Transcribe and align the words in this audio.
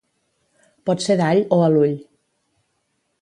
Pot 0.89 1.03
ser 1.07 1.17
d'all 1.19 1.43
o 1.57 1.59
a 1.65 1.69
l'ull. 1.73 1.93